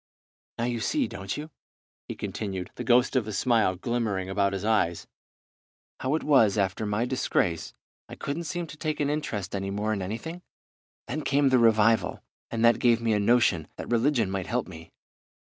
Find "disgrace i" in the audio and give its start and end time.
7.05-8.15